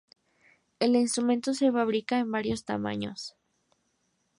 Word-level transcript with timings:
El 0.79 0.95
instrumento 0.95 1.53
se 1.53 1.71
fabrica 1.71 2.17
en 2.17 2.31
varios 2.31 2.65
tamaños. 2.65 3.35